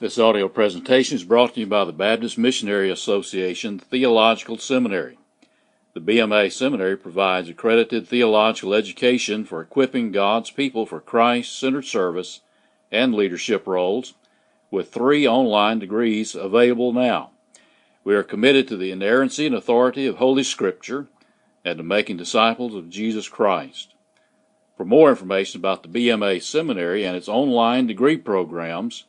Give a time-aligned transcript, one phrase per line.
[0.00, 5.18] This audio presentation is brought to you by the Baptist Missionary Association Theological Seminary.
[5.92, 12.40] The BMA Seminary provides accredited theological education for equipping God's people for Christ centered service
[12.90, 14.14] and leadership roles,
[14.70, 17.32] with three online degrees available now.
[18.02, 21.08] We are committed to the inerrancy and authority of Holy Scripture
[21.62, 23.92] and to making disciples of Jesus Christ.
[24.78, 29.04] For more information about the BMA Seminary and its online degree programs,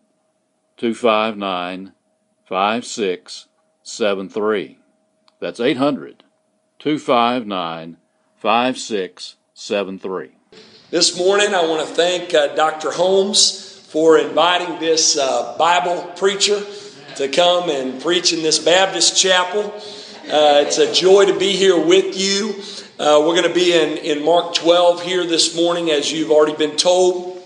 [0.76, 1.92] 259
[2.44, 4.78] 5673.
[5.38, 6.24] That's 800
[6.80, 7.96] 259
[8.36, 10.30] 5673.
[10.90, 12.90] This morning, I want to thank uh, Dr.
[12.90, 16.60] Holmes for inviting this uh, Bible preacher
[17.16, 19.72] to come and preach in this Baptist chapel.
[20.24, 22.60] Uh, it's a joy to be here with you.
[23.02, 26.54] Uh, we're going to be in, in Mark 12 here this morning, as you've already
[26.54, 27.36] been told.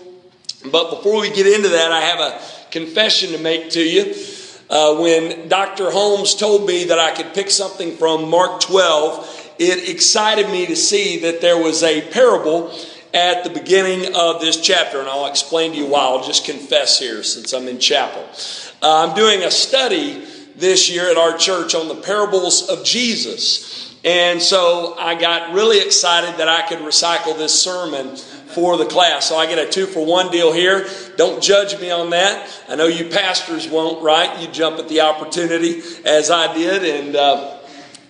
[0.71, 4.13] But before we get into that, I have a confession to make to you.
[4.69, 5.89] Uh, when Dr.
[5.89, 10.75] Holmes told me that I could pick something from Mark 12, it excited me to
[10.75, 12.71] see that there was a parable
[13.11, 16.01] at the beginning of this chapter, and I'll explain to you why.
[16.01, 18.23] I'll just confess here since I'm in chapel.
[18.83, 20.23] Uh, I'm doing a study
[20.55, 23.86] this year at our church on the parables of Jesus.
[24.07, 29.27] And so I got really excited that I could recycle this sermon for the class.
[29.27, 30.87] So I get a two for one deal here.
[31.17, 32.49] Don't judge me on that.
[32.69, 34.39] I know you pastors won't, right?
[34.39, 36.85] You jump at the opportunity as I did.
[36.85, 37.59] And uh,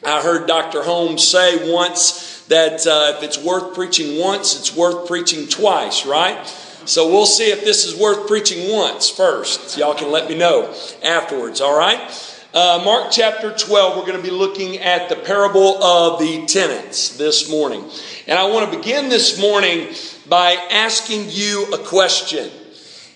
[0.05, 0.83] I heard Dr.
[0.83, 6.45] Holmes say once that uh, if it's worth preaching once, it's worth preaching twice, right?
[6.85, 9.79] So we'll see if this is worth preaching once first.
[9.79, 12.36] Y'all can let me know afterwards, all right?
[12.57, 17.15] Uh, Mark chapter 12, we're going to be looking at the parable of the tenants
[17.15, 17.87] this morning.
[18.25, 19.93] And I want to begin this morning
[20.27, 22.49] by asking you a question.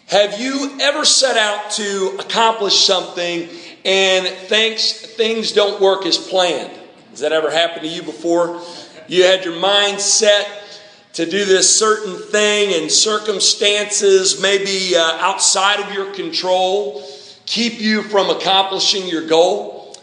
[0.09, 3.49] Have you ever set out to accomplish something
[3.83, 6.79] and thinks, things don't work as planned?
[7.09, 8.61] Has that ever happened to you before?
[9.07, 10.47] You had your mind set
[11.13, 17.03] to do this certain thing and circumstances maybe uh, outside of your control
[17.51, 19.93] keep you from accomplishing your goal.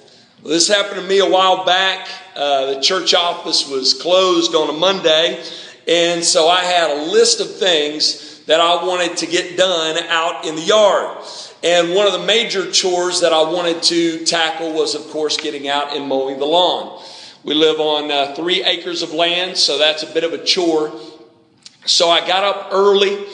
[0.42, 2.06] Well, this happened to me a while back.
[2.36, 5.42] Uh, the church office was closed on a Monday,
[5.88, 10.44] and so I had a list of things that I wanted to get done out
[10.44, 11.24] in the yard.
[11.64, 15.68] And one of the major chores that I wanted to tackle was, of course, getting
[15.68, 17.02] out and mowing the lawn.
[17.44, 20.92] We live on uh, three acres of land, so that's a bit of a chore.
[21.86, 23.24] So I got up early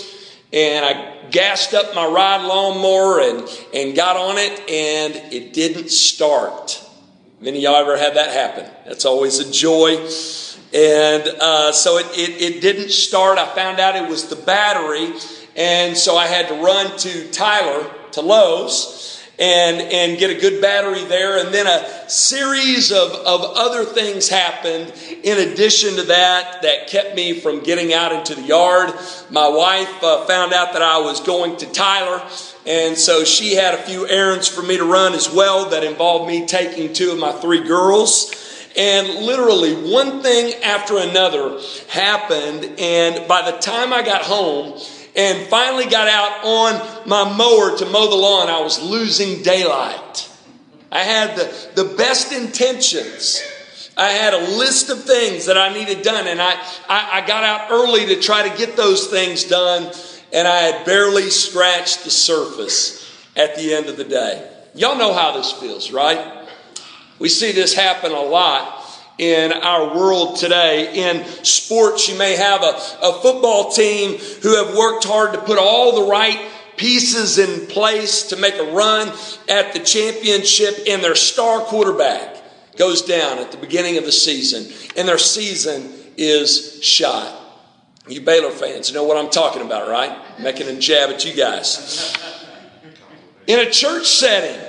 [0.54, 5.90] and I gassed up my ride lawnmower and, and got on it, and it didn't
[5.90, 6.80] start.
[7.40, 8.70] Many of y'all ever had that happen?
[8.86, 9.96] That's always a joy.
[10.72, 13.38] And uh, so it, it, it didn't start.
[13.38, 15.12] I found out it was the battery,
[15.56, 20.60] and so I had to run to Tyler, to Lowe's and, and get a good
[20.60, 21.44] battery there.
[21.44, 27.16] And then a series of, of other things happened in addition to that that kept
[27.16, 28.92] me from getting out into the yard.
[29.30, 32.22] My wife uh, found out that I was going to Tyler.
[32.66, 36.28] And so she had a few errands for me to run as well that involved
[36.28, 38.32] me taking two of my three girls.
[38.76, 42.78] And literally, one thing after another happened.
[42.78, 44.80] And by the time I got home,
[45.16, 50.30] and finally got out on my mower to mow the lawn, I was losing daylight.
[50.90, 53.42] I had the, the best intentions.
[53.96, 56.52] I had a list of things that I needed done, and I,
[56.88, 59.92] I, I got out early to try to get those things done,
[60.32, 63.00] and I had barely scratched the surface
[63.36, 64.50] at the end of the day.
[64.74, 66.48] Y'all know how this feels, right?
[67.20, 68.83] We see this happen a lot
[69.18, 71.12] in our world today.
[71.12, 75.58] In sports, you may have a, a football team who have worked hard to put
[75.58, 79.08] all the right pieces in place to make a run
[79.48, 82.42] at the championship, and their star quarterback
[82.76, 87.40] goes down at the beginning of the season, and their season is shot.
[88.08, 90.18] You Baylor fans know what I'm talking about, right?
[90.40, 92.14] Making a jab at you guys.
[93.46, 94.60] In a church setting,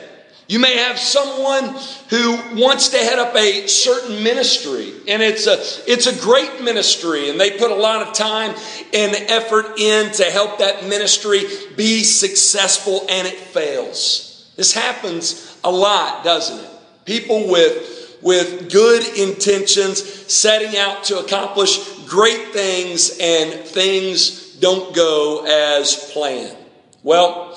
[0.48, 1.76] you may have someone
[2.10, 5.58] who wants to head up a certain ministry, and it's a,
[5.92, 8.56] it's a great ministry, and they put a lot of time
[8.94, 11.42] and effort in to help that ministry
[11.76, 14.52] be successful, and it fails.
[14.56, 16.72] This happens a lot, doesn't it?
[17.06, 25.44] People with, with good intentions setting out to accomplish great things, and things don't go
[25.46, 26.56] as planned.
[27.02, 27.55] Well,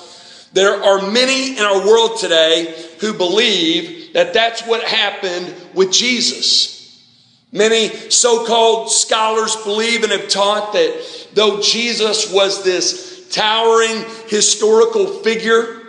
[0.53, 7.03] there are many in our world today who believe that that's what happened with Jesus.
[7.53, 15.07] Many so called scholars believe and have taught that though Jesus was this towering historical
[15.23, 15.83] figure,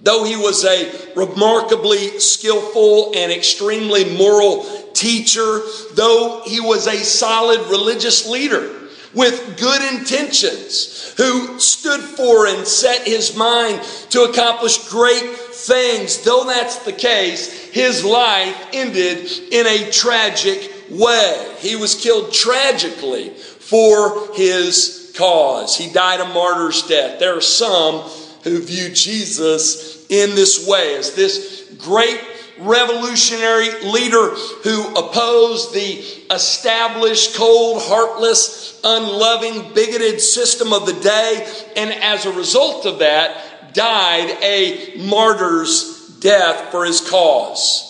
[0.00, 5.60] though he was a remarkably skillful and extremely moral teacher,
[5.94, 8.77] though he was a solid religious leader
[9.14, 16.44] with good intentions, who stood for and set his mind to accomplish great things, though
[16.44, 21.56] that's the case, his life ended in a tragic way.
[21.58, 25.76] He was killed tragically for his cause.
[25.76, 27.18] He died a martyr's death.
[27.18, 28.02] There are some
[28.44, 32.20] who view Jesus in this way as this great
[32.60, 34.30] revolutionary leader
[34.64, 41.46] who opposed the established, cold, heartless, unloving, bigoted system of the day,
[41.76, 47.84] and as a result of that, died a martyr's death for his cause.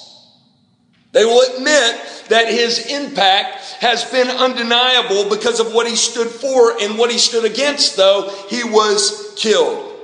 [1.13, 6.79] They will admit that his impact has been undeniable because of what he stood for
[6.81, 9.95] and what he stood against, though he was killed.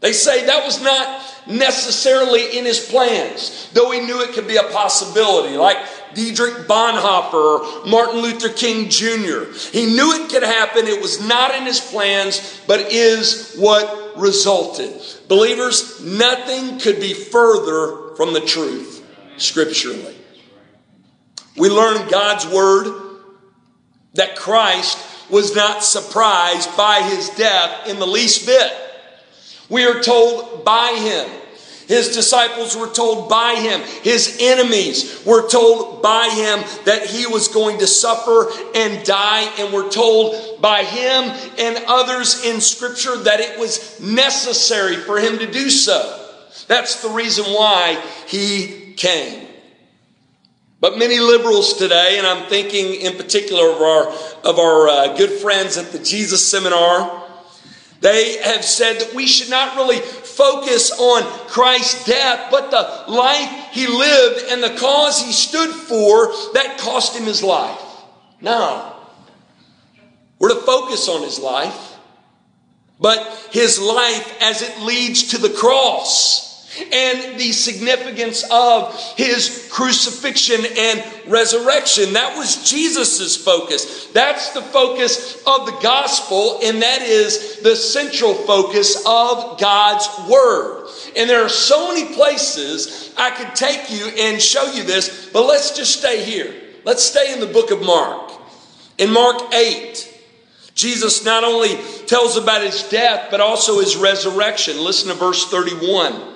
[0.00, 4.56] They say that was not necessarily in his plans, though he knew it could be
[4.56, 5.78] a possibility, like
[6.14, 7.32] Dietrich Bonhoeffer
[7.82, 9.50] or Martin Luther King Jr.
[9.72, 10.86] He knew it could happen.
[10.86, 15.00] It was not in his plans, but is what resulted.
[15.28, 19.04] Believers, nothing could be further from the truth
[19.36, 20.16] scripturally.
[21.56, 22.92] We learn God's word
[24.14, 24.98] that Christ
[25.30, 28.72] was not surprised by his death in the least bit.
[29.68, 31.42] We are told by him.
[31.88, 33.80] His disciples were told by him.
[34.02, 39.72] His enemies were told by him that he was going to suffer and die, and
[39.72, 41.24] were told by him
[41.58, 46.18] and others in Scripture that it was necessary for him to do so.
[46.68, 49.48] That's the reason why he came.
[50.80, 54.08] But many liberals today, and I'm thinking in particular of our,
[54.44, 57.21] of our uh, good friends at the Jesus Seminar,
[58.02, 63.68] they have said that we should not really focus on Christ's death, but the life
[63.70, 67.80] he lived and the cause he stood for that cost him his life.
[68.40, 68.92] No.
[70.40, 71.96] We're to focus on his life,
[73.00, 80.64] but his life as it leads to the cross and the significance of his crucifixion
[80.78, 82.14] and resurrection.
[82.14, 84.06] That was Jesus' focus.
[84.08, 90.88] That's the focus of the gospel, and that is the central focus of God's word.
[91.16, 95.46] And there are so many places I could take you and show you this, but
[95.46, 96.54] let's just stay here.
[96.84, 98.32] Let's stay in the book of Mark.
[98.98, 100.20] In Mark 8,
[100.74, 101.76] Jesus not only
[102.06, 104.82] tells about his death, but also his resurrection.
[104.82, 106.31] Listen to verse 31.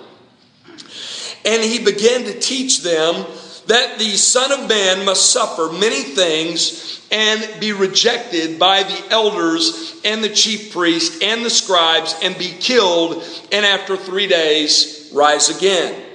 [1.46, 3.24] And he began to teach them
[3.66, 9.94] that the Son of Man must suffer many things and be rejected by the elders
[10.04, 13.22] and the chief priests and the scribes and be killed,
[13.52, 16.05] and after three days rise again.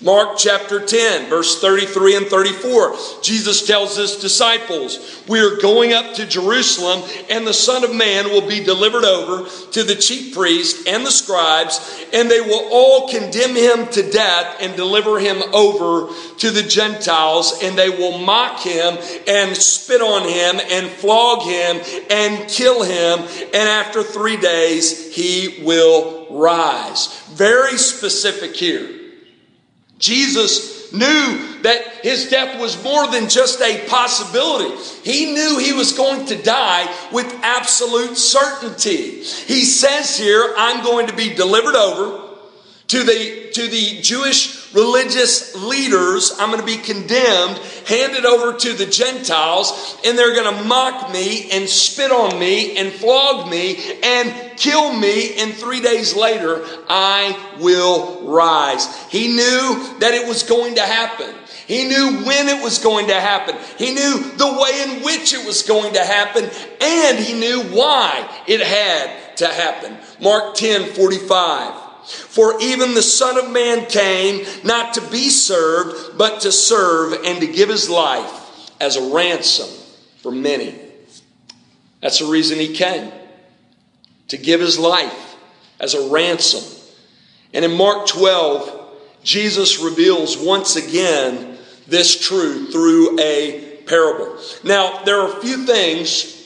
[0.00, 2.96] Mark chapter 10, verse 33 and 34.
[3.22, 8.26] Jesus tells his disciples, We are going up to Jerusalem, and the Son of Man
[8.26, 13.08] will be delivered over to the chief priests and the scribes, and they will all
[13.08, 18.60] condemn him to death and deliver him over to the Gentiles, and they will mock
[18.62, 18.98] him
[19.28, 21.80] and spit on him and flog him
[22.10, 23.20] and kill him,
[23.54, 27.16] and after three days he will rise.
[27.28, 29.02] Very specific here.
[30.04, 34.76] Jesus knew that his death was more than just a possibility.
[35.02, 39.22] He knew he was going to die with absolute certainty.
[39.22, 42.24] He says here, I'm going to be delivered over
[42.88, 46.32] to the, to the Jewish religious leaders.
[46.38, 51.10] I'm going to be condemned, handed over to the Gentiles, and they're going to mock
[51.12, 55.36] me and spit on me and flog me and kill me.
[55.36, 59.02] And three days later, I will rise.
[59.10, 61.34] He knew that it was going to happen.
[61.66, 63.56] He knew when it was going to happen.
[63.78, 66.44] He knew the way in which it was going to happen,
[66.80, 69.96] and he knew why it had to happen.
[70.20, 71.80] Mark 10 45.
[72.04, 77.40] For even the Son of Man came not to be served, but to serve and
[77.40, 79.68] to give his life as a ransom
[80.18, 80.78] for many.
[82.02, 83.10] That's the reason he came
[84.28, 85.36] to give his life
[85.80, 86.62] as a ransom.
[87.52, 88.90] And in Mark 12,
[89.22, 94.38] Jesus reveals once again this truth through a parable.
[94.62, 96.43] Now, there are a few things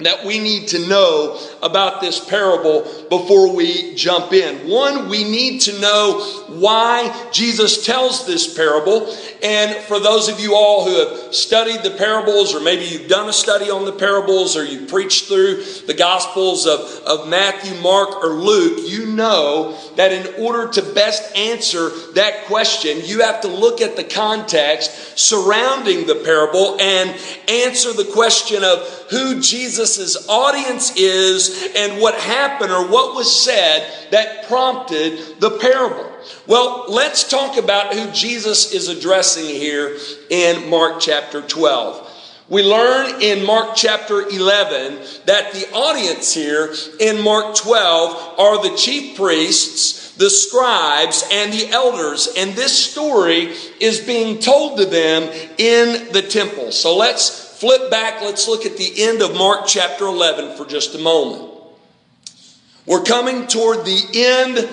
[0.00, 4.68] that we need to know about this parable before we jump in.
[4.68, 9.14] One, we need to know why Jesus tells this parable.
[9.42, 13.28] And for those of you all who have studied the parables, or maybe you've done
[13.28, 18.22] a study on the parables, or you've preached through the Gospels of, of Matthew, Mark,
[18.22, 23.48] or Luke, you know that in order to best answer that question, you have to
[23.48, 27.10] look at the context surrounding the parable and
[27.48, 29.87] answer the question of who Jesus'
[30.28, 36.10] audience is and what happened or what was said that prompted the parable.
[36.46, 39.96] Well, let's talk about who Jesus is addressing here
[40.30, 42.08] in Mark chapter 12.
[42.50, 48.74] We learn in Mark chapter 11 that the audience here in Mark 12 are the
[48.74, 52.28] chief priests, the scribes, and the elders.
[52.38, 55.24] And this story is being told to them
[55.58, 56.72] in the temple.
[56.72, 58.22] So let's flip back.
[58.22, 61.52] Let's look at the end of Mark chapter 11 for just a moment.
[62.86, 64.68] We're coming toward the end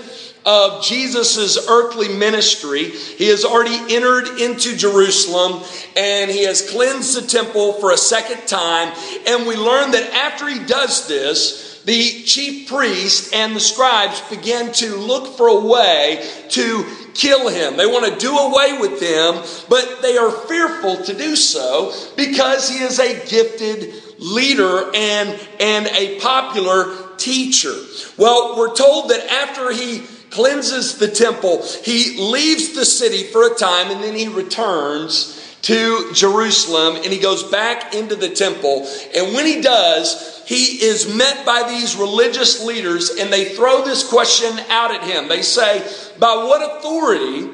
[0.45, 2.91] of Jesus' earthly ministry.
[2.91, 5.63] He has already entered into Jerusalem
[5.97, 8.93] and he has cleansed the temple for a second time.
[9.25, 14.71] And we learn that after he does this, the chief priests and the scribes begin
[14.73, 17.77] to look for a way to kill him.
[17.77, 22.69] They want to do away with him, but they are fearful to do so because
[22.69, 27.73] he is a gifted leader and, and a popular teacher.
[28.17, 30.05] Well, we're told that after he
[30.35, 31.63] cleanses the temple.
[31.83, 37.19] He leaves the city for a time and then he returns to Jerusalem and he
[37.19, 38.87] goes back into the temple.
[39.15, 44.07] And when he does, he is met by these religious leaders and they throw this
[44.07, 45.27] question out at him.
[45.27, 45.79] They say,
[46.19, 47.49] By what authority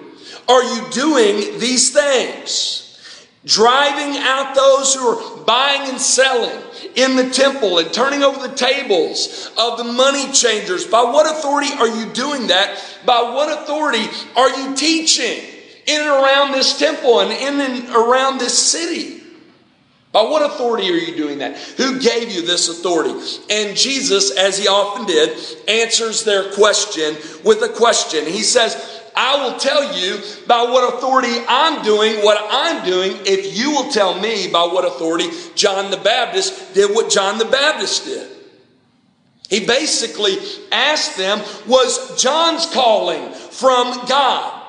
[0.47, 2.87] are you doing these things?
[3.45, 6.61] Driving out those who are buying and selling
[6.95, 10.85] in the temple and turning over the tables of the money changers.
[10.85, 12.77] By what authority are you doing that?
[13.05, 14.05] By what authority
[14.35, 15.43] are you teaching
[15.87, 19.20] in and around this temple and in and around this city?
[20.11, 21.57] By what authority are you doing that?
[21.77, 23.11] Who gave you this authority?
[23.49, 25.37] And Jesus, as he often did,
[25.69, 27.15] answers their question
[27.45, 28.25] with a question.
[28.25, 33.57] He says, I will tell you by what authority I'm doing what I'm doing if
[33.57, 38.05] you will tell me by what authority John the Baptist did what John the Baptist
[38.05, 38.27] did.
[39.49, 40.37] He basically
[40.71, 44.59] asked them, was John's calling from God?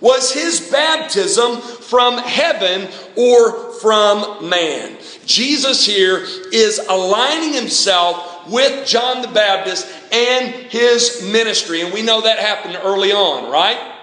[0.00, 4.96] Was his baptism from heaven or from man?
[5.24, 11.80] Jesus here is aligning himself with John the Baptist and his ministry.
[11.80, 13.94] And we know that happened early on, right?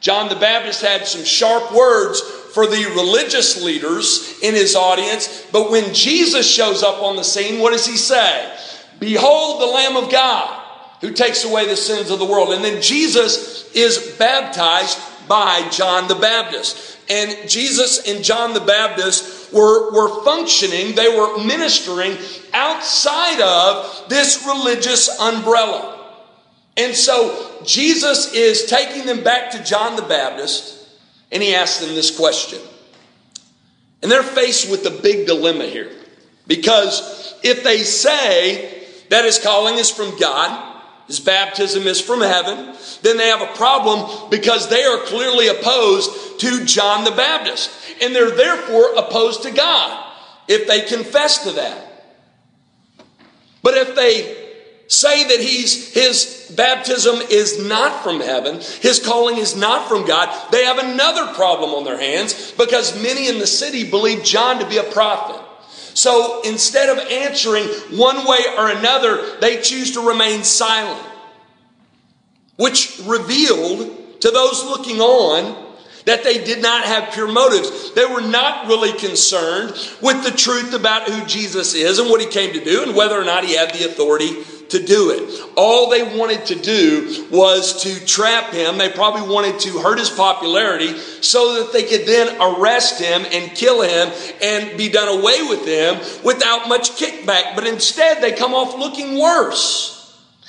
[0.00, 5.70] John the Baptist had some sharp words for the religious leaders in his audience, but
[5.70, 8.56] when Jesus shows up on the scene, what does he say?
[8.98, 10.62] Behold the Lamb of God
[11.00, 12.52] who takes away the sins of the world.
[12.52, 16.98] And then Jesus is baptized by John the Baptist.
[17.08, 22.16] And Jesus and John the Baptist were, were functioning, they were ministering
[22.52, 25.92] outside of this religious umbrella.
[26.76, 30.86] And so Jesus is taking them back to John the Baptist,
[31.32, 32.60] and he asks them this question.
[34.02, 35.90] And they're faced with a big dilemma here.
[36.46, 40.65] Because if they say that his calling is from God,
[41.06, 46.40] his baptism is from heaven, then they have a problem because they are clearly opposed
[46.40, 47.70] to John the Baptist.
[48.02, 50.14] And they're therefore opposed to God
[50.48, 51.86] if they confess to that.
[53.62, 54.44] But if they
[54.88, 60.28] say that he's his baptism is not from heaven, his calling is not from God,
[60.52, 64.68] they have another problem on their hands because many in the city believe John to
[64.68, 65.45] be a prophet.
[65.96, 67.64] So instead of answering
[67.98, 71.02] one way or another, they choose to remain silent,
[72.56, 75.64] which revealed to those looking on
[76.04, 77.94] that they did not have pure motives.
[77.94, 79.70] They were not really concerned
[80.02, 83.18] with the truth about who Jesus is and what he came to do and whether
[83.18, 84.34] or not he had the authority
[84.70, 85.52] to do it.
[85.56, 88.78] All they wanted to do was to trap him.
[88.78, 93.56] They probably wanted to hurt his popularity so that they could then arrest him and
[93.56, 97.54] kill him and be done away with him without much kickback.
[97.54, 99.92] But instead, they come off looking worse.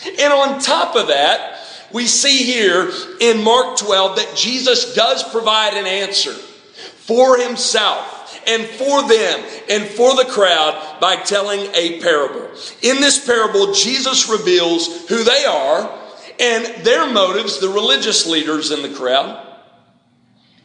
[0.05, 1.59] And on top of that,
[1.93, 8.16] we see here in Mark 12 that Jesus does provide an answer for himself
[8.47, 12.49] and for them and for the crowd by telling a parable.
[12.81, 15.99] In this parable, Jesus reveals who they are
[16.39, 19.45] and their motives, the religious leaders in the crowd,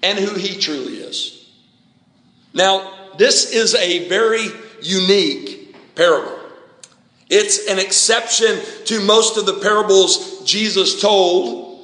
[0.02, 1.48] and who he truly is.
[2.54, 4.46] Now, this is a very
[4.82, 6.38] unique parable.
[7.28, 11.80] It's an exception to most of the parables Jesus told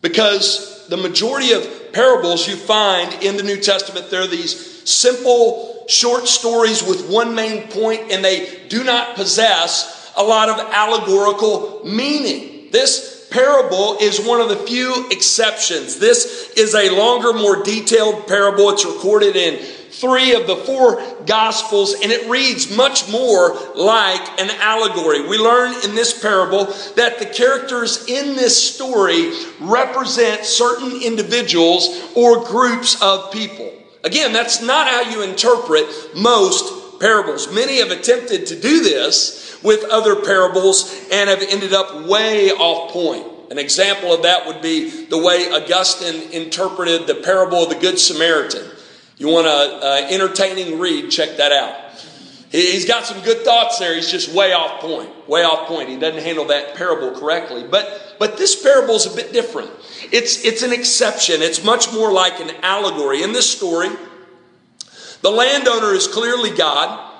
[0.00, 6.26] because the majority of parables you find in the New Testament, they're these simple, short
[6.26, 12.70] stories with one main point, and they do not possess a lot of allegorical meaning.
[12.72, 15.98] This parable is one of the few exceptions.
[15.98, 18.70] This is a longer, more detailed parable.
[18.70, 24.50] It's recorded in three of the four gospels and it reads much more like an
[24.60, 25.26] allegory.
[25.26, 26.66] We learn in this parable
[26.96, 33.72] that the characters in this story represent certain individuals or groups of people.
[34.04, 37.52] Again, that's not how you interpret most parables.
[37.52, 42.92] Many have attempted to do this with other parables and have ended up way off
[42.92, 43.26] point.
[43.50, 47.98] An example of that would be the way Augustine interpreted the parable of the Good
[47.98, 48.68] Samaritan.
[49.18, 51.85] You want an entertaining read, check that out.
[52.50, 53.94] He's got some good thoughts there.
[53.94, 55.28] He's just way off point.
[55.28, 55.88] Way off point.
[55.88, 57.64] He doesn't handle that parable correctly.
[57.68, 59.70] But, but this parable is a bit different.
[60.12, 61.42] It's, it's an exception.
[61.42, 63.22] It's much more like an allegory.
[63.22, 63.88] In this story,
[65.22, 67.14] the landowner is clearly God.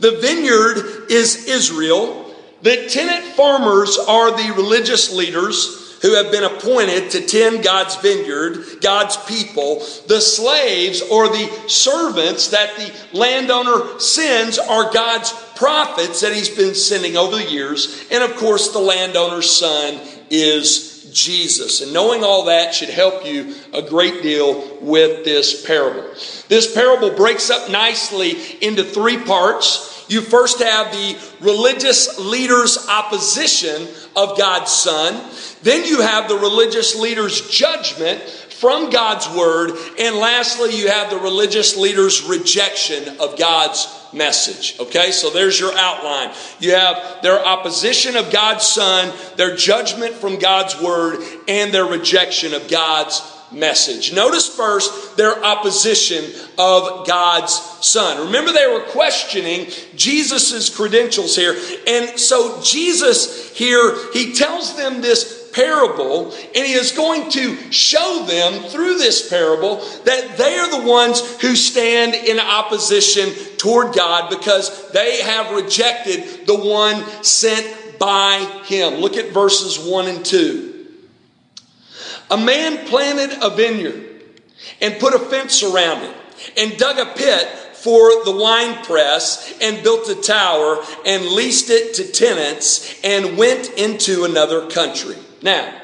[0.00, 2.34] The vineyard is Israel.
[2.62, 8.62] The tenant farmers are the religious leaders who have been appointed to tend God's vineyard,
[8.82, 9.78] God's people.
[10.06, 16.74] The slaves or the servants that the landowner sends are God's prophets that he's been
[16.74, 18.06] sending over the years.
[18.10, 21.80] And of course, the landowner's son is Jesus.
[21.80, 26.02] And knowing all that should help you a great deal with this parable.
[26.48, 29.93] This parable breaks up nicely into three parts.
[30.08, 35.30] You first have the religious leaders' opposition of God's Son.
[35.62, 39.72] Then you have the religious leader's judgment from God's word.
[39.98, 44.78] And lastly, you have the religious leader's rejection of God's message.
[44.78, 46.34] Okay, so there's your outline.
[46.60, 52.54] You have their opposition of God's Son, their judgment from God's word, and their rejection
[52.54, 53.20] of God's
[53.54, 54.12] message.
[54.12, 56.24] Notice first their opposition
[56.58, 58.26] of God's Son.
[58.26, 61.56] Remember, they were questioning Jesus' credentials here.
[61.86, 68.24] And so, Jesus here, he tells them this parable, and he is going to show
[68.26, 74.30] them through this parable that they are the ones who stand in opposition toward God
[74.30, 78.94] because they have rejected the one sent by him.
[78.94, 80.73] Look at verses 1 and 2.
[82.30, 84.22] A man planted a vineyard
[84.80, 86.16] and put a fence around it
[86.56, 91.94] and dug a pit for the wine press and built a tower and leased it
[91.94, 95.16] to tenants and went into another country.
[95.42, 95.82] Now,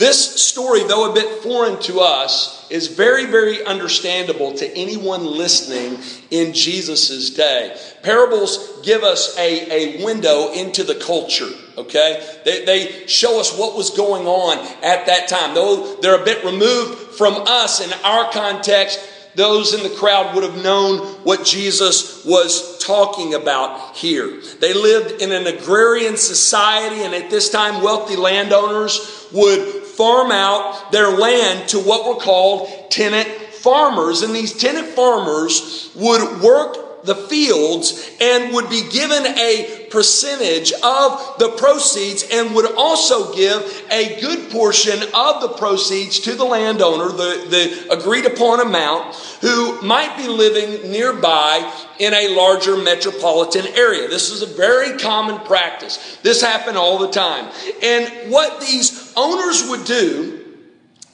[0.00, 5.98] this story, though a bit foreign to us, is very, very understandable to anyone listening
[6.30, 7.78] in Jesus' day.
[8.02, 12.26] Parables give us a, a window into the culture, okay?
[12.46, 15.54] They, they show us what was going on at that time.
[15.54, 20.44] Though they're a bit removed from us in our context, those in the crowd would
[20.44, 24.40] have known what Jesus was talking about here.
[24.60, 30.92] They lived in an agrarian society, and at this time, wealthy landowners would farm out
[30.92, 34.22] their land to what were called tenant farmers.
[34.22, 41.38] And these tenant farmers would work the fields and would be given a percentage of
[41.38, 47.08] the proceeds and would also give a good portion of the proceeds to the landowner,
[47.08, 54.08] the, the agreed upon amount, who might be living nearby in a larger metropolitan area.
[54.08, 56.18] This is a very common practice.
[56.22, 57.50] This happened all the time.
[57.82, 60.40] And what these owners would do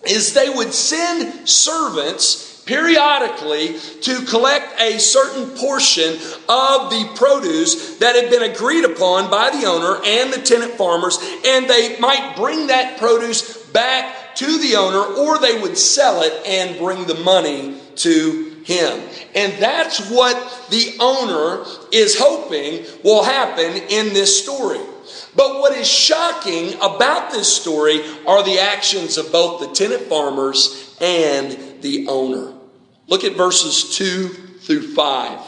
[0.06, 6.14] is they would send servants periodically to collect a certain portion
[6.48, 11.18] of the produce that had been agreed upon by the owner and the tenant farmers,
[11.46, 16.46] and they might bring that produce back to the owner, or they would sell it
[16.46, 19.00] and bring the money to him.
[19.34, 24.80] And that's what the owner is hoping will happen in this story.
[25.36, 30.96] But what is shocking about this story are the actions of both the tenant farmers
[31.00, 32.55] and the owner.
[33.08, 35.40] Look at verses 2 through 5.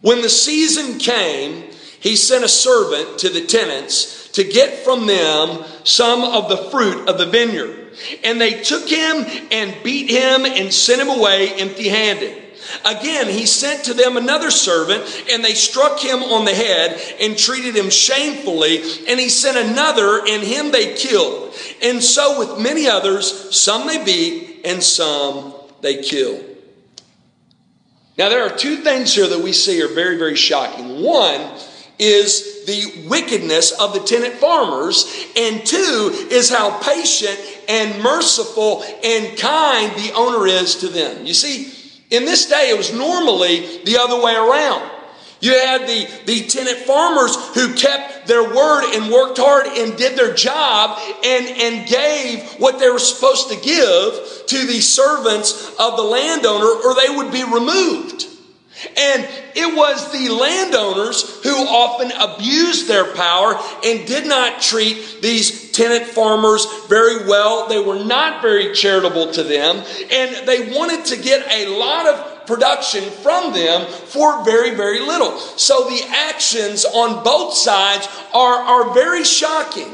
[0.00, 5.64] When the season came, he sent a servant to the tenants to get from them
[5.84, 7.94] some of the fruit of the vineyard.
[8.22, 12.45] And they took him and beat him and sent him away empty handed.
[12.84, 17.36] Again, he sent to them another servant, and they struck him on the head and
[17.36, 18.82] treated him shamefully.
[19.08, 21.54] And he sent another, and him they killed.
[21.82, 26.44] And so with many others, some they beat, and some they killed.
[28.18, 31.02] Now, there are two things here that we see are very, very shocking.
[31.02, 31.40] One
[31.98, 39.38] is the wickedness of the tenant farmers, and two is how patient and merciful and
[39.38, 41.26] kind the owner is to them.
[41.26, 41.72] You see,
[42.10, 44.90] in this day, it was normally the other way around.
[45.40, 50.16] You had the, the tenant farmers who kept their word and worked hard and did
[50.16, 55.96] their job and, and gave what they were supposed to give to the servants of
[55.96, 58.26] the landowner or they would be removed.
[58.96, 65.72] And it was the landowners who often abused their power and did not treat these
[65.72, 67.68] tenant farmers very well.
[67.68, 72.46] They were not very charitable to them, and they wanted to get a lot of
[72.46, 75.38] production from them for very, very little.
[75.38, 79.92] So the actions on both sides are, are very shocking.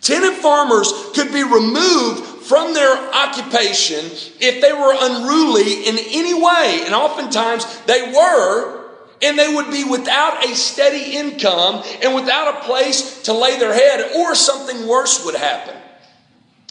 [0.00, 4.04] Tenant farmers could be removed from their occupation
[4.40, 6.82] if they were unruly in any way.
[6.84, 8.84] And oftentimes they were,
[9.22, 13.72] and they would be without a steady income and without a place to lay their
[13.72, 15.76] head, or something worse would happen.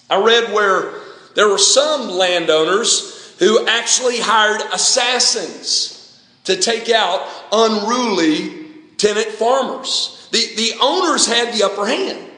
[0.09, 0.93] I read where
[1.35, 10.27] there were some landowners who actually hired assassins to take out unruly tenant farmers.
[10.31, 12.30] The, the owners had the upper hand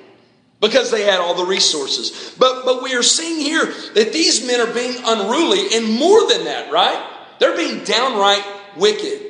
[0.63, 2.33] because they had all the resources.
[2.39, 6.45] But, but we are seeing here that these men are being unruly, and more than
[6.45, 7.05] that, right?
[7.39, 8.45] They're being downright
[8.77, 9.21] wicked.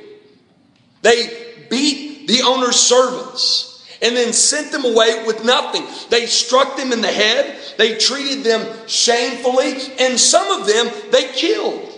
[1.01, 5.83] They beat the owner's servants and then sent them away with nothing.
[6.11, 11.31] They struck them in the head, they treated them shamefully, and some of them they
[11.33, 11.89] killed.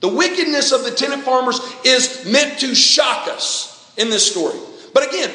[0.00, 4.58] The wickedness of the tenant farmers is meant to shock us in this story.
[4.92, 5.30] But again,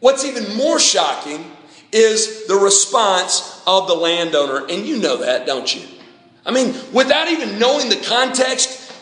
[0.00, 1.53] what's even more shocking
[1.94, 4.66] is the response of the landowner.
[4.68, 5.82] And you know that, don't you?
[6.44, 8.92] I mean, without even knowing the context,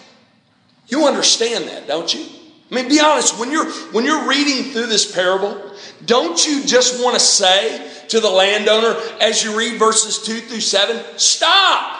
[0.89, 2.25] you understand that, don't you?
[2.71, 5.73] I mean, be honest, when you're when you're reading through this parable,
[6.05, 10.61] don't you just want to say to the landowner as you read verses 2 through
[10.61, 11.99] 7, stop!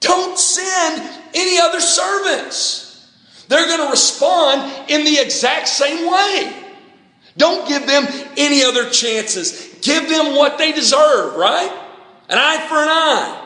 [0.00, 1.02] Don't send
[1.34, 3.10] any other servants.
[3.48, 6.64] They're going to respond in the exact same way.
[7.36, 9.73] Don't give them any other chances.
[9.84, 11.70] Give them what they deserve, right?
[12.30, 13.40] An eye for an eye.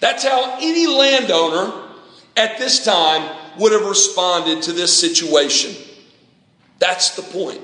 [0.00, 1.72] That's how any landowner
[2.36, 5.76] at this time would have responded to this situation.
[6.78, 7.60] That's the point.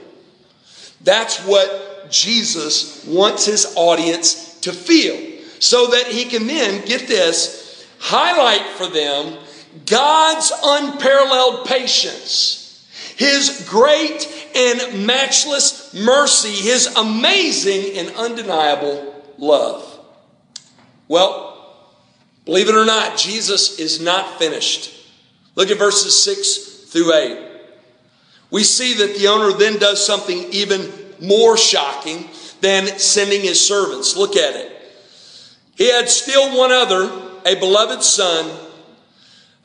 [1.03, 7.89] That's what Jesus wants his audience to feel so that he can then, get this,
[7.99, 9.39] highlight for them
[9.87, 12.59] God's unparalleled patience
[13.19, 19.99] his great and matchless mercy, His amazing and undeniable love.
[21.07, 21.77] Well,
[22.45, 24.95] believe it or not, Jesus is not finished.
[25.55, 27.49] Look at verses 6 through 8.
[28.51, 32.29] We see that the owner then does something even more shocking
[32.61, 34.17] than sending his servants.
[34.17, 34.73] Look at it.
[35.77, 37.11] He had still one other,
[37.47, 38.68] a beloved son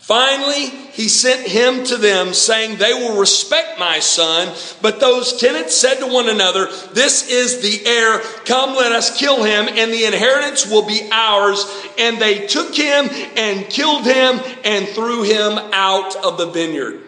[0.04, 4.54] Finally, he sent him to them, saying, They will respect my son.
[4.82, 8.20] But those tenants said to one another, This is the heir.
[8.44, 11.64] Come, let us kill him, and the inheritance will be ours.
[11.98, 17.00] And they took him and killed him and threw him out of the vineyard.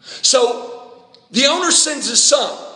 [0.00, 2.66] So the owner sends his son,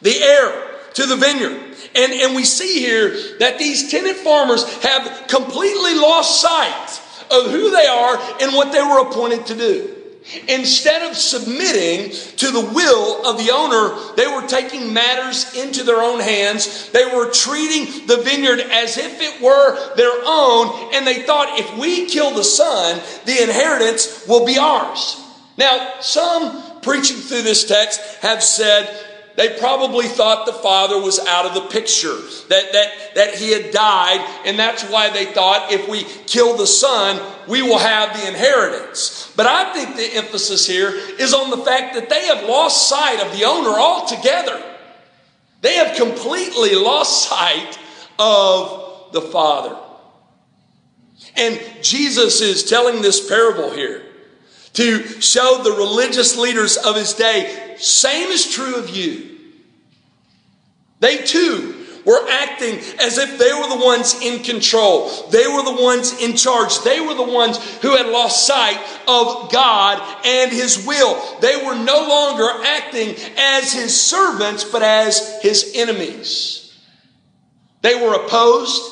[0.00, 1.76] the heir, to the vineyard.
[1.94, 3.10] And, and we see here
[3.40, 8.82] that these tenant farmers have completely lost sight of who they are and what they
[8.82, 9.96] were appointed to do.
[10.48, 16.02] Instead of submitting to the will of the owner, they were taking matters into their
[16.02, 16.90] own hands.
[16.90, 21.78] They were treating the vineyard as if it were their own, and they thought if
[21.78, 25.16] we kill the son, the inheritance will be ours.
[25.56, 31.46] Now, some preaching through this text have said they probably thought the father was out
[31.46, 32.14] of the picture,
[32.48, 36.66] that, that, that he had died, and that's why they thought if we kill the
[36.66, 39.32] son, we will have the inheritance.
[39.36, 43.24] But I think the emphasis here is on the fact that they have lost sight
[43.24, 44.62] of the owner altogether.
[45.62, 47.78] They have completely lost sight
[48.18, 49.76] of the father.
[51.36, 54.02] And Jesus is telling this parable here
[54.74, 59.38] to show the religious leaders of his day same is true of you.
[61.00, 65.08] They too were acting as if they were the ones in control.
[65.30, 66.80] They were the ones in charge.
[66.82, 71.20] They were the ones who had lost sight of God and His will.
[71.40, 76.74] They were no longer acting as His servants, but as His enemies.
[77.82, 78.82] They were opposed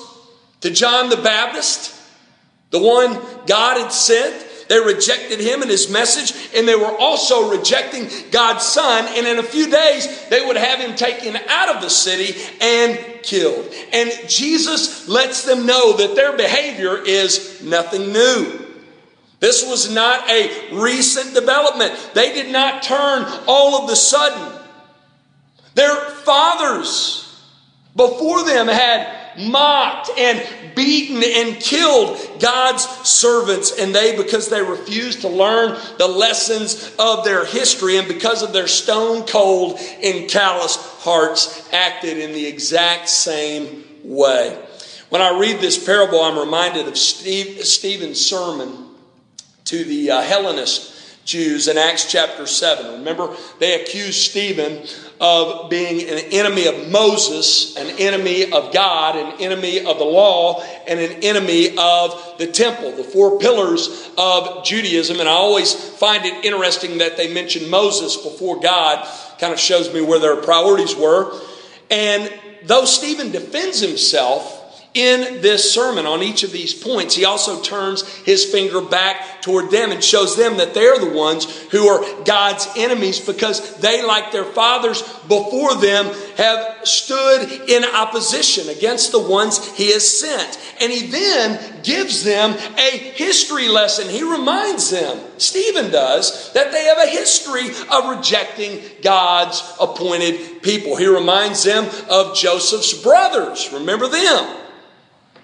[0.62, 1.94] to John the Baptist,
[2.70, 7.50] the one God had sent They rejected him and his message, and they were also
[7.50, 9.07] rejecting God's son.
[9.16, 13.22] And in a few days, they would have him taken out of the city and
[13.22, 13.72] killed.
[13.92, 18.66] And Jesus lets them know that their behavior is nothing new.
[19.40, 21.94] This was not a recent development.
[22.14, 24.61] They did not turn all of the sudden.
[25.74, 27.24] Their fathers
[27.94, 35.22] before them had mocked and beaten and killed God's servants, and they, because they refused
[35.22, 40.77] to learn the lessons of their history and because of their stone cold and callous
[41.01, 44.59] hearts, acted in the exact same way.
[45.09, 48.87] When I read this parable, I'm reminded of Steve, Stephen's sermon
[49.64, 53.01] to the uh, Hellenist Jews in Acts chapter 7.
[53.01, 54.87] Remember, they accused Stephen
[55.20, 60.62] of being an enemy of Moses, an enemy of God, an enemy of the law,
[60.87, 65.20] and an enemy of the temple, the four pillars of Judaism.
[65.20, 69.07] And I always find it interesting that they mention Moses before God,
[69.38, 71.38] kind of shows me where their priorities were.
[71.90, 72.33] And
[72.64, 74.58] though Stephen defends himself,
[74.99, 79.71] in this sermon on each of these points, he also turns his finger back toward
[79.71, 84.33] them and shows them that they're the ones who are God's enemies because they, like
[84.33, 86.07] their fathers before them,
[86.37, 90.59] have stood in opposition against the ones he has sent.
[90.81, 94.09] And he then gives them a history lesson.
[94.09, 100.97] He reminds them, Stephen does, that they have a history of rejecting God's appointed people.
[100.97, 103.71] He reminds them of Joseph's brothers.
[103.73, 104.58] Remember them.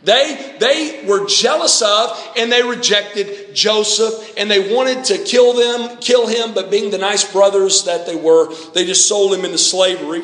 [0.05, 5.99] They, they were jealous of and they rejected Joseph and they wanted to kill them,
[5.99, 9.59] kill him, but being the nice brothers that they were, they just sold him into
[9.59, 10.23] slavery.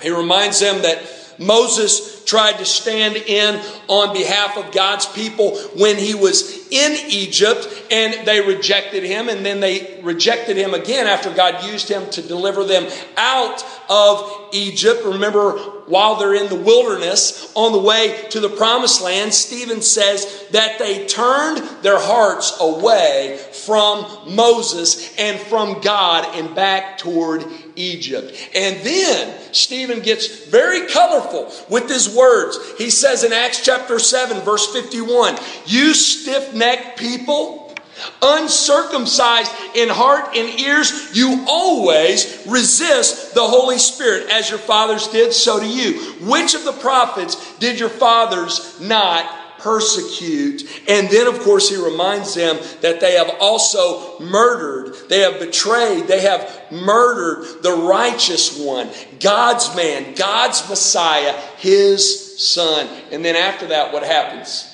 [0.00, 1.02] He reminds them that
[1.38, 7.66] Moses tried to stand in on behalf of God's people when he was in Egypt
[7.90, 12.22] and they rejected him and then they rejected him again after God used him to
[12.22, 15.04] deliver them out of Egypt.
[15.04, 20.46] Remember, while they're in the wilderness on the way to the promised land, Stephen says
[20.52, 27.44] that they turned their hearts away from Moses and from God and back toward
[27.80, 28.36] Egypt.
[28.54, 32.58] And then Stephen gets very colorful with his words.
[32.78, 37.74] He says in Acts chapter 7, verse 51, You stiff necked people,
[38.22, 44.30] uncircumcised in heart and ears, you always resist the Holy Spirit.
[44.30, 46.00] As your fathers did, so do you.
[46.26, 50.62] Which of the prophets did your fathers not persecute.
[50.88, 56.06] And then, of course, he reminds them that they have also murdered, they have betrayed,
[56.06, 62.88] they have murdered the righteous one, God's man, God's Messiah, his son.
[63.10, 64.66] And then after that, what happens?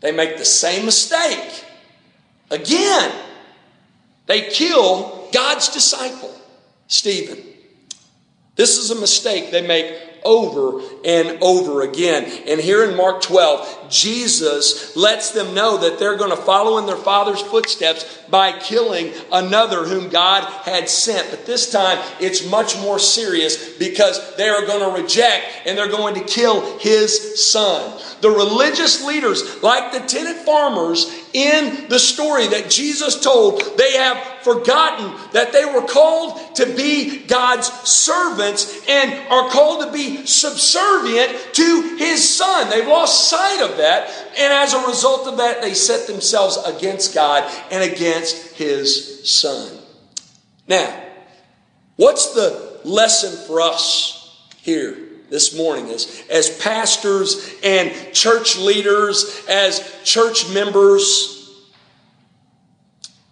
[0.00, 1.64] They make the same mistake.
[2.50, 3.12] Again,
[4.26, 6.34] they kill God's disciple,
[6.88, 7.38] Stephen.
[8.56, 12.24] This is a mistake they make over and over again.
[12.46, 16.86] And here in Mark 12, Jesus lets them know that they're going to follow in
[16.86, 21.30] their father's footsteps by killing another whom God had sent.
[21.30, 25.88] But this time it's much more serious because they are going to reject and they're
[25.88, 28.00] going to kill his son.
[28.20, 34.18] The religious leaders, like the tenant farmers in the story that Jesus told, they have
[34.42, 41.54] forgotten that they were called to be God's servants and are called to be subservient
[41.54, 42.68] to his son.
[42.70, 44.08] They've lost sight of that.
[44.38, 49.78] And as a result of that, they set themselves against God and against his son.
[50.68, 51.02] Now,
[51.96, 55.01] what's the lesson for us here
[55.32, 61.64] this morning as, as pastors and church leaders, as church members?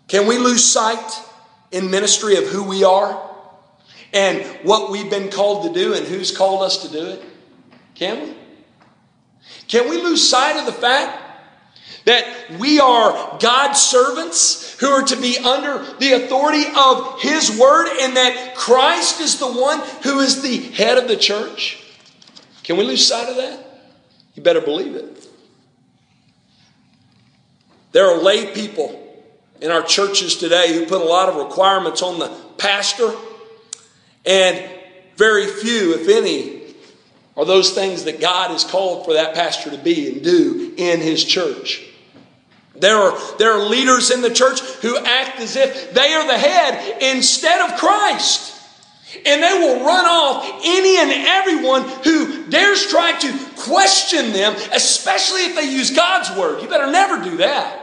[0.09, 1.13] Can we lose sight
[1.71, 3.31] in ministry of who we are
[4.15, 7.23] and what we've been called to do and who's called us to do it?
[7.95, 8.35] Can we?
[9.69, 11.23] Can we lose sight of the fact
[12.07, 17.89] that we are God's servants who are to be under the authority of His Word
[18.01, 21.80] and that Christ is the one who is the head of the church?
[22.63, 23.59] Can we lose sight of that?
[24.35, 25.29] You better believe it.
[27.93, 28.97] There are lay people
[29.61, 33.13] in our churches today who put a lot of requirements on the pastor,
[34.25, 34.71] and
[35.17, 36.75] very few, if any,
[37.37, 41.01] are those things that God has called for that pastor to be and do in
[41.01, 41.87] his church.
[42.77, 46.39] There are, there are leaders in the church who act as if they are the
[46.39, 48.60] head instead of Christ.
[49.27, 55.43] And they will run off any and everyone who dares try to question them, especially
[55.43, 56.63] if they use God's word.
[56.63, 57.81] You better never do that.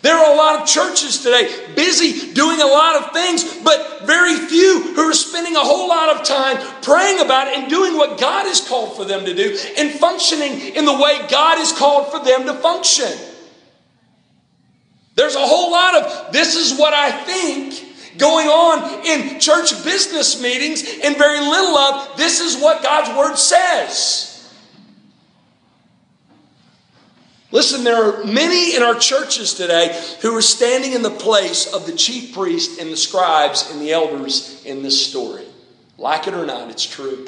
[0.00, 4.36] There are a lot of churches today busy doing a lot of things, but very
[4.36, 8.20] few who are spending a whole lot of time praying about it and doing what
[8.20, 12.12] God has called for them to do and functioning in the way God has called
[12.12, 13.10] for them to function.
[15.16, 17.87] There's a whole lot of this is what I think
[18.18, 23.36] going on in church business meetings and very little of this is what God's Word
[23.36, 24.28] says.
[27.50, 31.86] Listen, there are many in our churches today who are standing in the place of
[31.86, 35.46] the chief priest and the scribes and the elders in this story.
[35.96, 37.26] Like it or not, it's true.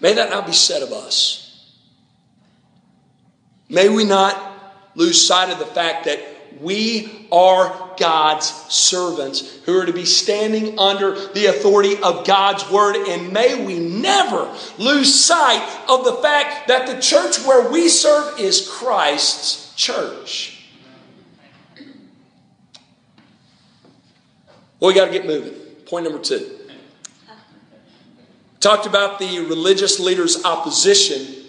[0.00, 1.70] May that not be said of us.
[3.68, 4.36] May we not
[4.96, 6.20] lose sight of the fact that
[6.60, 12.96] we are God's servants who are to be standing under the authority of God's word.
[12.96, 18.40] And may we never lose sight of the fact that the church where we serve
[18.40, 20.64] is Christ's church.
[24.80, 25.52] Well, we got to get moving.
[25.86, 26.58] Point number two.
[28.58, 31.44] Talked about the religious leaders' opposition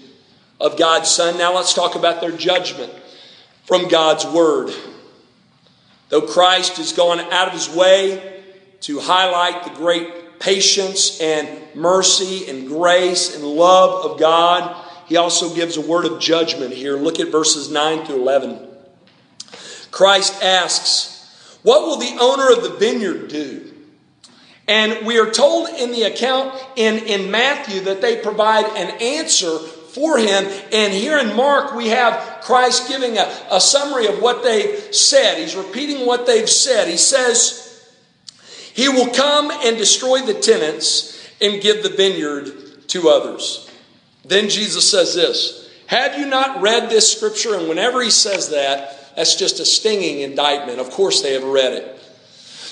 [0.59, 1.35] of God's Son.
[1.35, 2.93] Now let's talk about their judgment
[3.65, 4.71] from God's Word.
[6.09, 8.43] Though Christ has gone out of his way
[8.81, 14.75] to highlight the great patience and mercy and grace and love of God,
[15.07, 16.97] he also gives a word of judgment here.
[16.97, 18.67] Look at verses 9 through 11.
[19.91, 23.73] Christ asks, What will the owner of the vineyard do?
[24.67, 29.59] And we are told in the account in, in Matthew that they provide an answer
[29.59, 30.45] for him.
[30.71, 35.37] And here in Mark, we have Christ giving a, a summary of what they've said.
[35.37, 36.89] He's repeating what they've said.
[36.89, 37.89] He says,
[38.73, 43.69] He will come and destroy the tenants and give the vineyard to others.
[44.25, 47.55] Then Jesus says this Have you not read this scripture?
[47.55, 50.79] And whenever he says that, that's just a stinging indictment.
[50.79, 51.99] Of course, they have read it.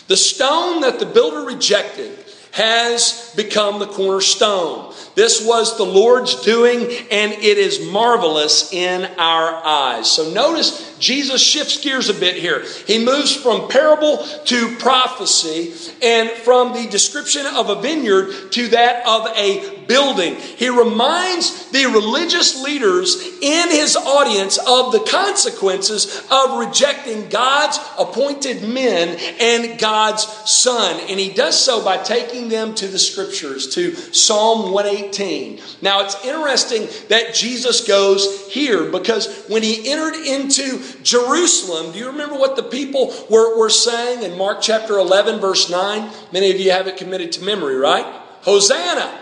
[0.08, 2.18] The stone that the builder rejected
[2.52, 4.94] has become the cornerstone.
[5.16, 10.10] This was the Lord's doing, and it is marvelous in our eyes.
[10.10, 12.64] So notice Jesus shifts gears a bit here.
[12.86, 19.06] He moves from parable to prophecy and from the description of a vineyard to that
[19.08, 20.36] of a building.
[20.36, 28.62] He reminds the religious leaders in his audience of the consequences of rejecting God's appointed
[28.62, 31.02] men and God's Son.
[31.10, 35.62] And he does so by taking them to the scriptures, to Psalm 118.
[35.82, 42.08] Now, it's interesting that Jesus goes here because when he entered into Jerusalem, do you
[42.08, 46.10] remember what the people were, were saying in Mark chapter 11, verse 9?
[46.32, 48.06] Many of you have it committed to memory, right?
[48.42, 49.20] Hosanna!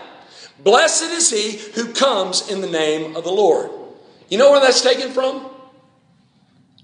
[0.62, 3.70] Blessed is he who comes in the name of the Lord.
[4.28, 5.46] You know where that's taken from?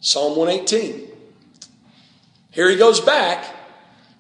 [0.01, 1.09] Psalm 118.
[2.53, 3.55] Here he goes back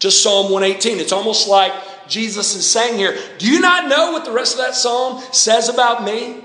[0.00, 0.98] to Psalm 118.
[0.98, 1.72] It's almost like
[2.08, 5.68] Jesus is saying here, Do you not know what the rest of that psalm says
[5.68, 6.42] about me?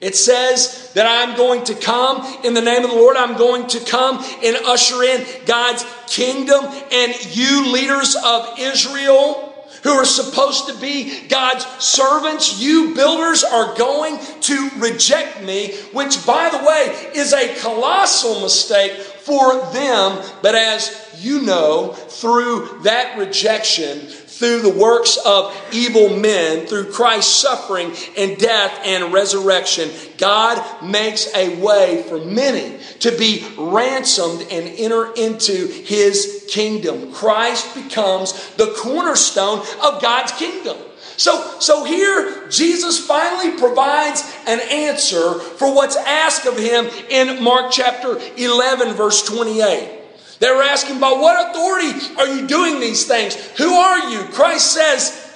[0.00, 3.16] It says that I'm going to come in the name of the Lord.
[3.16, 6.64] I'm going to come and usher in God's kingdom.
[6.90, 9.52] And you, leaders of Israel,
[9.84, 16.24] who are supposed to be God's servants, you builders are going to reject me, which,
[16.26, 20.20] by the way, is a colossal mistake for them.
[20.42, 24.00] But as you know, through that rejection,
[24.42, 31.32] through the works of evil men, through Christ's suffering and death and resurrection, God makes
[31.32, 37.12] a way for many to be ransomed and enter into his kingdom.
[37.12, 40.76] Christ becomes the cornerstone of God's kingdom.
[41.16, 47.70] So, so here, Jesus finally provides an answer for what's asked of him in Mark
[47.70, 50.01] chapter 11, verse 28.
[50.42, 53.36] They were asking, by what authority are you doing these things?
[53.58, 54.24] Who are you?
[54.32, 55.32] Christ says,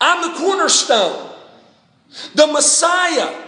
[0.00, 1.32] I'm the cornerstone,
[2.34, 3.40] the Messiah,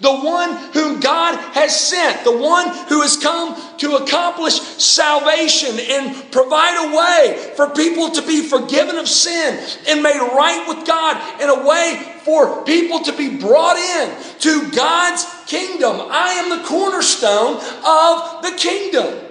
[0.00, 6.32] the one whom God has sent, the one who has come to accomplish salvation and
[6.32, 11.16] provide a way for people to be forgiven of sin and made right with God,
[11.40, 16.08] and a way for people to be brought in to God's kingdom.
[16.10, 19.25] I am the cornerstone of the kingdom.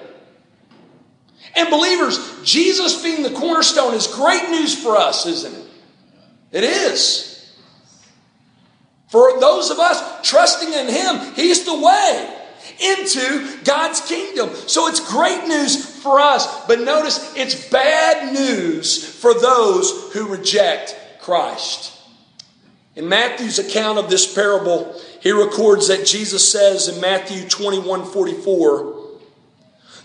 [1.55, 5.65] And believers, Jesus being the cornerstone is great news for us, isn't it?
[6.51, 7.53] It is.
[9.07, 12.35] For those of us trusting in Him, He's the way
[12.79, 14.49] into God's kingdom.
[14.67, 16.65] So it's great news for us.
[16.65, 21.93] But notice, it's bad news for those who reject Christ.
[22.95, 28.94] In Matthew's account of this parable, he records that Jesus says in Matthew 21 44,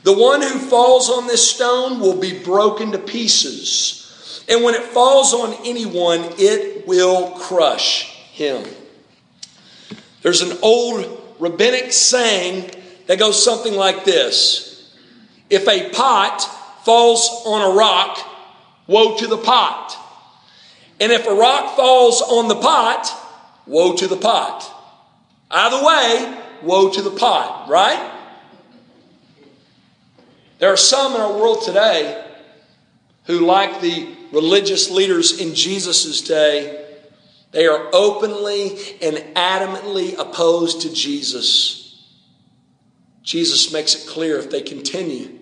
[0.03, 4.45] The one who falls on this stone will be broken to pieces.
[4.49, 8.65] And when it falls on anyone, it will crush him.
[10.23, 12.71] There's an old rabbinic saying
[13.07, 14.93] that goes something like this
[15.49, 16.41] If a pot
[16.85, 18.19] falls on a rock,
[18.87, 19.97] woe to the pot.
[20.99, 23.11] And if a rock falls on the pot,
[23.67, 24.71] woe to the pot.
[25.51, 28.10] Either way, woe to the pot, right?
[30.61, 32.25] There are some in our world today
[33.25, 36.87] who, like the religious leaders in Jesus' day,
[37.51, 42.07] they are openly and adamantly opposed to Jesus.
[43.25, 45.41] Jesus makes it clear if they continue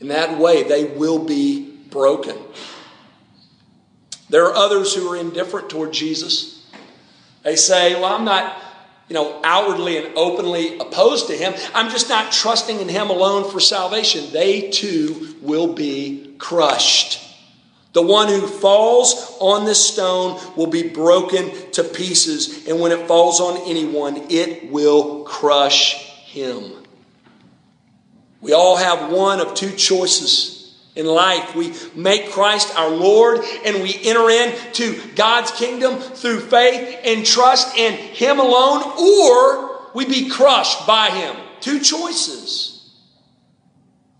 [0.00, 2.36] in that way, they will be broken.
[4.28, 6.66] There are others who are indifferent toward Jesus.
[7.42, 8.62] They say, Well, I'm not
[9.08, 11.54] you know, outwardly and openly opposed to him.
[11.74, 14.32] I'm just not trusting in him alone for salvation.
[14.32, 17.24] They too will be crushed.
[17.94, 23.08] The one who falls on this stone will be broken to pieces, and when it
[23.08, 25.94] falls on anyone, it will crush
[26.26, 26.74] him.
[28.40, 30.57] We all have one of two choices
[30.98, 31.54] in life.
[31.54, 37.76] We make Christ our Lord and we enter into God's kingdom through faith and trust
[37.76, 41.36] in Him alone, or we be crushed by Him.
[41.60, 42.77] Two choices.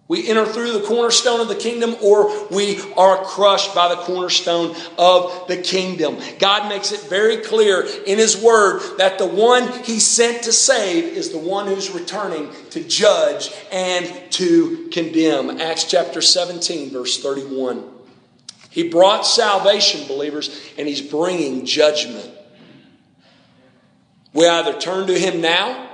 [0.08, 4.74] We enter through the cornerstone of the kingdom, or we are crushed by the cornerstone
[4.96, 6.16] of the kingdom.
[6.38, 11.04] God makes it very clear in His Word that the one He sent to save
[11.04, 15.60] is the one who's returning to judge and to condemn.
[15.60, 17.84] Acts chapter 17, verse 31.
[18.70, 22.30] He brought salvation, believers, and He's bringing judgment.
[24.32, 25.87] We either turn to Him now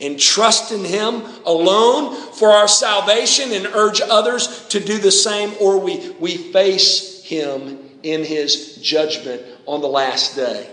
[0.00, 5.54] and trust in Him alone for our salvation and urge others to do the same,
[5.60, 10.68] or we, we face Him in His judgment on the last day.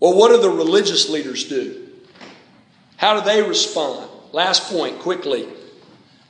[0.00, 1.88] Well, what do the religious leaders do?
[2.96, 4.08] How do they respond?
[4.32, 5.48] Last point, quickly.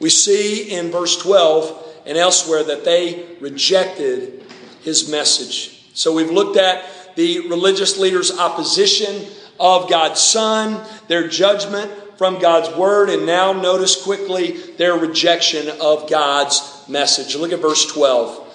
[0.00, 4.44] We see in verse 12 and elsewhere that they rejected
[4.82, 5.90] his message.
[5.94, 9.26] So we've looked at the religious leaders' opposition
[9.58, 16.10] of God's Son, their judgment from God's Word, and now notice quickly their rejection of
[16.10, 17.36] God's message.
[17.36, 18.46] Look at verse 12.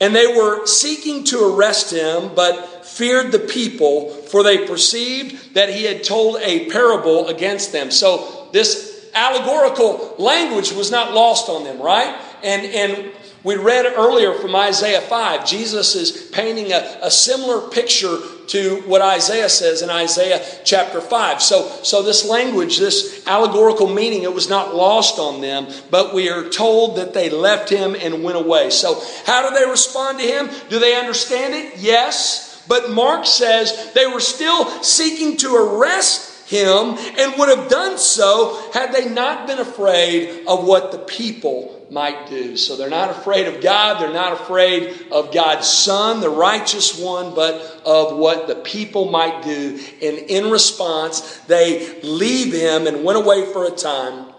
[0.00, 5.68] And they were seeking to arrest him, but feared the people, for they perceived that
[5.68, 7.90] he had told a parable against them.
[7.90, 12.18] So this allegorical language was not lost on them, right?
[12.42, 13.12] And, and
[13.42, 18.18] we read earlier from Isaiah 5, Jesus is painting a, a similar picture
[18.48, 21.40] to what Isaiah says in Isaiah chapter 5.
[21.40, 26.28] So, so this language, this allegorical meaning, it was not lost on them, but we
[26.28, 28.68] are told that they left him and went away.
[28.68, 30.50] So, how do they respond to him?
[30.68, 31.78] Do they understand it?
[31.78, 32.62] Yes.
[32.68, 38.70] But Mark says they were still seeking to arrest him and would have done so
[38.74, 42.56] had they not been afraid of what the people might do.
[42.56, 47.34] So they're not afraid of God, they're not afraid of God's Son, the righteous one,
[47.34, 49.78] but of what the people might do.
[50.02, 54.32] And in response, they leave him and went away for a time,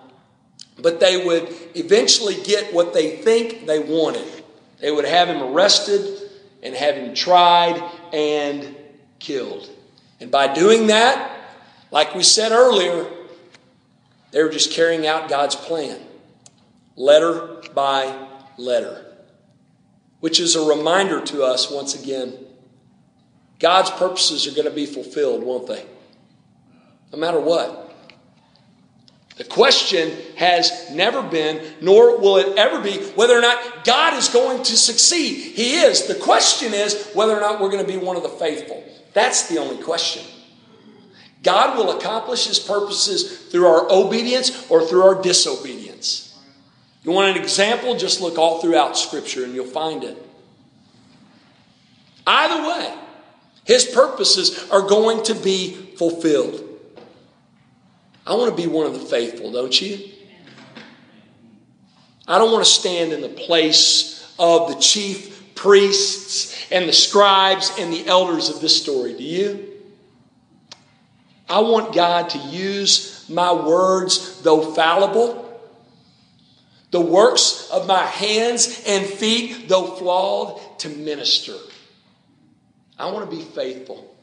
[0.80, 4.28] but they would eventually get what they think they wanted.
[4.80, 6.30] They would have him arrested
[6.64, 7.82] and have him tried
[8.14, 8.76] and
[9.20, 9.70] killed.
[10.20, 11.38] And by doing that,
[11.92, 13.06] like we said earlier,
[14.32, 16.00] they were just carrying out God's plan,
[17.02, 18.28] letter by
[18.58, 19.06] letter,
[20.20, 22.34] which is a reminder to us once again
[23.60, 25.86] God's purposes are going to be fulfilled, won't they?
[27.12, 27.94] No matter what.
[29.38, 34.30] The question has never been, nor will it ever be, whether or not God is
[34.30, 35.56] going to succeed.
[35.56, 36.08] He is.
[36.08, 38.84] The question is whether or not we're going to be one of the faithful.
[39.14, 40.24] That's the only question.
[41.44, 46.31] God will accomplish his purposes through our obedience or through our disobedience.
[47.04, 47.96] You want an example?
[47.96, 50.18] Just look all throughout Scripture and you'll find it.
[52.28, 52.96] Either way,
[53.66, 56.68] his purposes are going to be fulfilled.
[58.26, 60.10] I want to be one of the faithful, don't you?
[62.28, 67.72] I don't want to stand in the place of the chief priests and the scribes
[67.80, 69.14] and the elders of this story.
[69.14, 69.68] Do you?
[71.50, 75.51] I want God to use my words, though fallible,
[76.92, 81.56] the works of my hands and feet, though flawed, to minister.
[83.00, 84.16] I want to be faithful.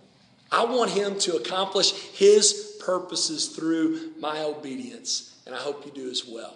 [0.52, 5.34] I want Him to accomplish His purposes through my obedience.
[5.46, 6.54] And I hope you do as well.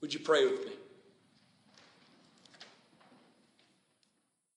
[0.00, 0.72] Would you pray with me?